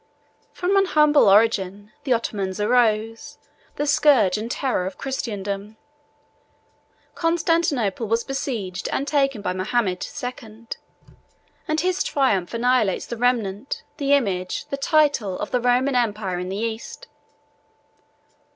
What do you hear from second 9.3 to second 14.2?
by Mahomet II., and his triumph annihilates the remnant, the